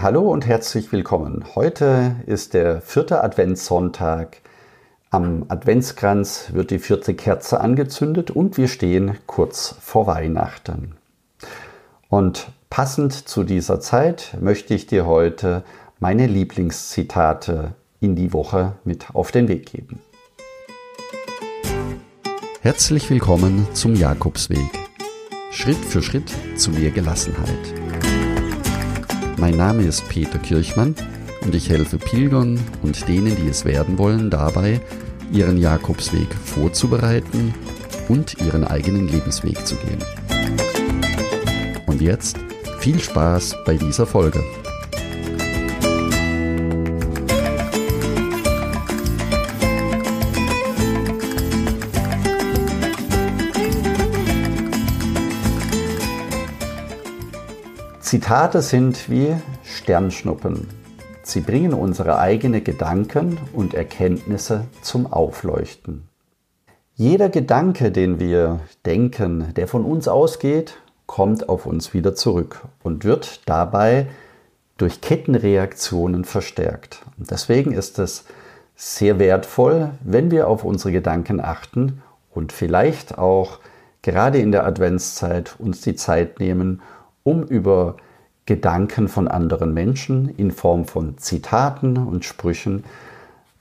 Hallo 0.00 0.30
und 0.30 0.46
herzlich 0.46 0.92
willkommen. 0.92 1.44
Heute 1.56 2.14
ist 2.26 2.54
der 2.54 2.80
vierte 2.80 3.24
Adventssonntag. 3.24 4.36
Am 5.10 5.46
Adventskranz 5.48 6.50
wird 6.52 6.70
die 6.70 6.78
vierte 6.78 7.14
Kerze 7.14 7.60
angezündet 7.60 8.30
und 8.30 8.56
wir 8.58 8.68
stehen 8.68 9.18
kurz 9.26 9.74
vor 9.80 10.06
Weihnachten. 10.06 10.94
Und 12.08 12.46
passend 12.70 13.12
zu 13.12 13.42
dieser 13.42 13.80
Zeit 13.80 14.36
möchte 14.40 14.72
ich 14.72 14.86
dir 14.86 15.04
heute 15.04 15.64
meine 15.98 16.28
Lieblingszitate 16.28 17.74
in 17.98 18.14
die 18.14 18.32
Woche 18.32 18.74
mit 18.84 19.16
auf 19.16 19.32
den 19.32 19.48
Weg 19.48 19.66
geben. 19.66 19.98
Herzlich 22.60 23.10
willkommen 23.10 23.66
zum 23.72 23.96
Jakobsweg. 23.96 24.70
Schritt 25.50 25.84
für 25.84 26.02
Schritt 26.02 26.30
zu 26.54 26.70
mehr 26.70 26.92
Gelassenheit. 26.92 28.27
Mein 29.38 29.56
Name 29.56 29.84
ist 29.84 30.08
Peter 30.08 30.38
Kirchmann 30.38 30.96
und 31.42 31.54
ich 31.54 31.70
helfe 31.70 31.96
Pilgern 31.96 32.58
und 32.82 33.06
denen, 33.06 33.36
die 33.36 33.48
es 33.48 33.64
werden 33.64 33.96
wollen, 33.96 34.30
dabei, 34.30 34.80
ihren 35.32 35.58
Jakobsweg 35.58 36.26
vorzubereiten 36.44 37.54
und 38.08 38.40
ihren 38.40 38.64
eigenen 38.64 39.06
Lebensweg 39.06 39.64
zu 39.64 39.76
gehen. 39.76 40.02
Und 41.86 42.00
jetzt 42.02 42.36
viel 42.80 42.98
Spaß 42.98 43.54
bei 43.64 43.76
dieser 43.76 44.06
Folge. 44.06 44.42
Zitate 58.08 58.62
sind 58.62 59.10
wie 59.10 59.36
Sternschnuppen. 59.64 60.66
Sie 61.24 61.42
bringen 61.42 61.74
unsere 61.74 62.18
eigenen 62.18 62.64
Gedanken 62.64 63.36
und 63.52 63.74
Erkenntnisse 63.74 64.64
zum 64.80 65.12
Aufleuchten. 65.12 66.08
Jeder 66.94 67.28
Gedanke, 67.28 67.92
den 67.92 68.18
wir 68.18 68.60
denken, 68.86 69.52
der 69.56 69.68
von 69.68 69.84
uns 69.84 70.08
ausgeht, 70.08 70.78
kommt 71.04 71.50
auf 71.50 71.66
uns 71.66 71.92
wieder 71.92 72.14
zurück 72.14 72.62
und 72.82 73.04
wird 73.04 73.42
dabei 73.44 74.06
durch 74.78 75.02
Kettenreaktionen 75.02 76.24
verstärkt. 76.24 77.02
Und 77.18 77.30
deswegen 77.30 77.72
ist 77.72 77.98
es 77.98 78.24
sehr 78.74 79.18
wertvoll, 79.18 79.90
wenn 80.00 80.30
wir 80.30 80.48
auf 80.48 80.64
unsere 80.64 80.92
Gedanken 80.92 81.42
achten 81.42 82.02
und 82.30 82.54
vielleicht 82.54 83.18
auch 83.18 83.58
gerade 84.00 84.38
in 84.38 84.50
der 84.50 84.64
Adventszeit 84.64 85.56
uns 85.58 85.82
die 85.82 85.94
Zeit 85.94 86.40
nehmen, 86.40 86.80
um 87.28 87.42
über 87.42 87.96
Gedanken 88.46 89.08
von 89.08 89.28
anderen 89.28 89.74
Menschen 89.74 90.30
in 90.30 90.50
Form 90.50 90.86
von 90.86 91.18
Zitaten 91.18 91.98
und 91.98 92.24
Sprüchen 92.24 92.84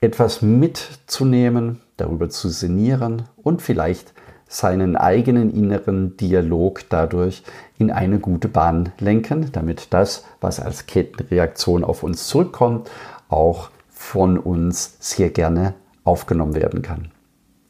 etwas 0.00 0.42
mitzunehmen, 0.42 1.80
darüber 1.96 2.28
zu 2.28 2.48
sinnieren 2.48 3.22
und 3.36 3.62
vielleicht 3.62 4.12
seinen 4.48 4.96
eigenen 4.96 5.54
inneren 5.54 6.16
Dialog 6.16 6.82
dadurch 6.88 7.44
in 7.78 7.92
eine 7.92 8.18
gute 8.18 8.48
Bahn 8.48 8.90
lenken, 8.98 9.52
damit 9.52 9.94
das, 9.94 10.24
was 10.40 10.58
als 10.58 10.86
Kettenreaktion 10.86 11.84
auf 11.84 12.02
uns 12.02 12.26
zurückkommt, 12.26 12.90
auch 13.28 13.70
von 13.88 14.36
uns 14.36 14.96
sehr 14.98 15.30
gerne 15.30 15.74
aufgenommen 16.02 16.56
werden 16.56 16.82
kann. 16.82 17.12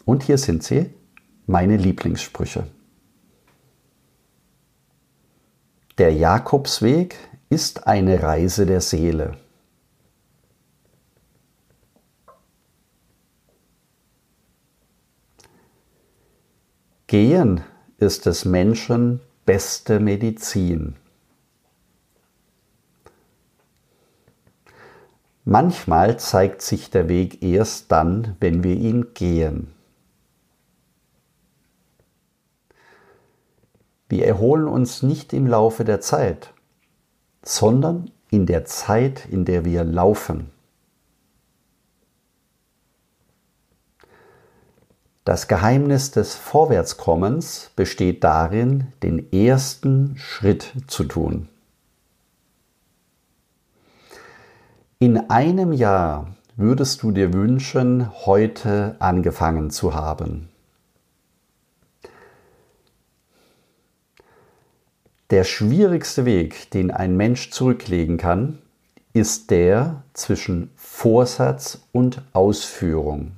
Und 0.07 0.23
hier 0.23 0.39
sind 0.39 0.63
sie, 0.63 0.87
meine 1.47 1.77
Lieblingssprüche. 1.77 2.65
Der 5.99 6.15
Jakobsweg 6.15 7.17
ist 7.51 7.87
eine 7.87 8.23
Reise 8.23 8.65
der 8.65 8.81
Seele. 8.81 9.37
Gehen 17.07 17.61
ist 17.99 18.25
des 18.25 18.47
Menschen 18.47 19.21
beste 19.45 20.01
Medizin. 20.01 20.97
Manchmal 25.45 26.19
zeigt 26.19 26.63
sich 26.63 26.89
der 26.89 27.11
Weg 27.11 27.43
erst 27.43 27.93
dann, 27.93 28.37
wenn 28.41 28.65
wir 28.65 28.77
ihn 28.77 29.13
gehen. 29.13 29.75
Wir 34.13 34.27
erholen 34.27 34.69
uns 34.69 35.03
nicht 35.03 35.33
im 35.33 35.47
Laufe 35.47 35.85
der 35.85 36.03
Zeit, 36.03 36.53
sondern 37.43 38.11
in 38.29 38.45
der 38.45 38.67
Zeit, 38.67 39.25
in 39.25 39.47
der 39.47 39.65
wir 39.65 39.85
laufen. 39.85 40.51
Das 45.25 45.49
Geheimnis 45.49 46.11
des 46.11 46.35
Vorwärtskommens 46.35 47.71
besteht 47.75 48.23
darin, 48.23 48.89
den 49.03 49.33
ersten 49.33 50.19
Schritt 50.19 50.75
zu 50.89 51.05
tun. 51.05 51.49
In 54.99 55.31
einem 55.31 55.73
Jahr 55.73 56.35
würdest 56.57 57.03
du 57.03 57.13
dir 57.13 57.33
wünschen, 57.33 58.13
heute 58.27 58.95
angefangen 58.99 59.71
zu 59.71 59.95
haben. 59.95 60.52
Der 65.33 65.45
schwierigste 65.45 66.27
Weg, 66.27 66.71
den 66.73 66.91
ein 66.91 67.17
Mensch 67.17 67.51
zurücklegen 67.53 68.19
kann, 68.19 68.59
ist 69.15 69.51
der 69.51 70.03
zwischen 70.13 70.71
Vorsatz 70.77 71.87
und 71.91 72.21
Ausführung. 72.35 73.33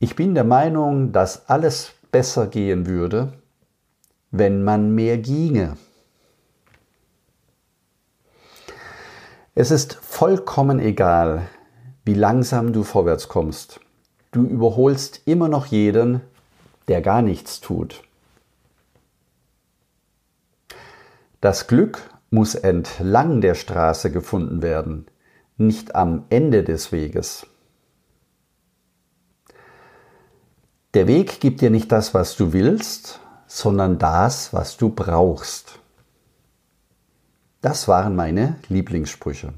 Ich 0.00 0.16
bin 0.16 0.34
der 0.34 0.42
Meinung, 0.42 1.12
dass 1.12 1.48
alles 1.48 1.92
besser 2.10 2.48
gehen 2.48 2.86
würde, 2.88 3.34
wenn 4.32 4.64
man 4.64 4.96
mehr 4.96 5.18
ginge. 5.18 5.76
Es 9.54 9.70
ist 9.70 9.94
vollkommen 9.94 10.80
egal, 10.80 11.46
wie 12.04 12.14
langsam 12.14 12.72
du 12.72 12.82
vorwärts 12.82 13.28
kommst. 13.28 13.78
Du 14.32 14.42
überholst 14.42 15.20
immer 15.24 15.46
noch 15.46 15.66
jeden, 15.66 16.20
der 16.88 17.00
gar 17.00 17.22
nichts 17.22 17.60
tut. 17.60 18.02
Das 21.40 21.66
Glück 21.66 21.98
muss 22.30 22.54
entlang 22.54 23.40
der 23.40 23.54
Straße 23.54 24.10
gefunden 24.10 24.62
werden, 24.62 25.06
nicht 25.56 25.94
am 25.94 26.24
Ende 26.28 26.64
des 26.64 26.92
Weges. 26.92 27.46
Der 30.92 31.06
Weg 31.06 31.40
gibt 31.40 31.60
dir 31.60 31.70
nicht 31.70 31.92
das, 31.92 32.14
was 32.14 32.36
du 32.36 32.52
willst, 32.52 33.20
sondern 33.46 33.98
das, 33.98 34.52
was 34.52 34.76
du 34.76 34.90
brauchst. 34.90 35.78
Das 37.62 37.88
waren 37.88 38.16
meine 38.16 38.56
Lieblingssprüche. 38.68 39.52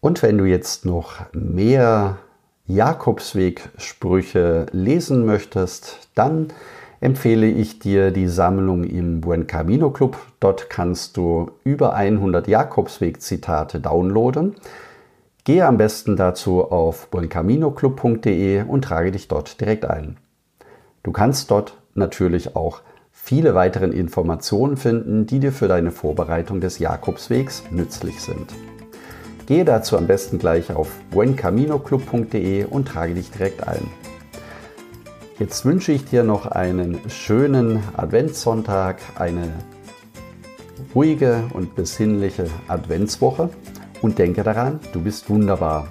Und 0.00 0.22
wenn 0.22 0.38
du 0.38 0.44
jetzt 0.44 0.84
noch 0.84 1.32
mehr 1.32 2.18
Jakobsweg-Sprüche 2.66 4.66
lesen 4.72 5.26
möchtest, 5.26 6.08
dann 6.14 6.52
empfehle 7.00 7.46
ich 7.46 7.78
dir 7.78 8.10
die 8.10 8.28
Sammlung 8.28 8.84
im 8.84 9.20
Buen 9.20 9.46
Camino 9.46 9.90
Club. 9.90 10.16
Dort 10.40 10.68
kannst 10.70 11.16
du 11.16 11.50
über 11.64 11.94
100 11.94 12.48
Jakobsweg-Zitate 12.48 13.80
downloaden. 13.80 14.56
Gehe 15.44 15.66
am 15.66 15.78
besten 15.78 16.16
dazu 16.16 16.70
auf 16.70 17.08
buencaminoclub.de 17.08 18.64
und 18.64 18.82
trage 18.82 19.12
dich 19.12 19.28
dort 19.28 19.60
direkt 19.60 19.86
ein. 19.86 20.16
Du 21.02 21.12
kannst 21.12 21.50
dort 21.50 21.78
natürlich 21.94 22.54
auch 22.54 22.82
viele 23.12 23.54
weitere 23.54 23.86
Informationen 23.86 24.76
finden, 24.76 25.26
die 25.26 25.40
dir 25.40 25.52
für 25.52 25.68
deine 25.68 25.90
Vorbereitung 25.90 26.60
des 26.60 26.78
Jakobswegs 26.78 27.64
nützlich 27.70 28.20
sind. 28.20 28.52
Gehe 29.46 29.64
dazu 29.64 29.96
am 29.96 30.06
besten 30.06 30.38
gleich 30.38 30.74
auf 30.74 30.90
buencaminoclub.de 31.10 32.64
und 32.64 32.88
trage 32.88 33.14
dich 33.14 33.30
direkt 33.30 33.66
ein. 33.66 33.88
Jetzt 35.38 35.64
wünsche 35.64 35.92
ich 35.92 36.04
dir 36.04 36.24
noch 36.24 36.46
einen 36.46 36.98
schönen 37.08 37.80
Adventssonntag, 37.96 39.00
eine 39.16 39.52
ruhige 40.96 41.44
und 41.52 41.76
besinnliche 41.76 42.46
Adventswoche 42.66 43.50
und 44.02 44.18
denke 44.18 44.42
daran, 44.42 44.80
du 44.92 45.00
bist 45.00 45.30
wunderbar. 45.30 45.86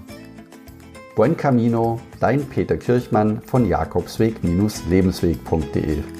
Buen 1.15 1.37
Camino, 1.37 2.01
dein 2.19 2.43
Peter 2.45 2.75
Kirchmann 2.75 3.41
von 3.41 3.65
Jakobsweg-lebensweg.de 3.65 6.16